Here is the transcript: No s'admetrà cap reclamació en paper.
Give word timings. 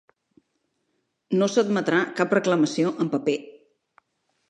No 1.41 1.51
s'admetrà 1.57 2.01
cap 2.23 2.35
reclamació 2.39 2.97
en 3.07 3.15
paper. 3.15 3.41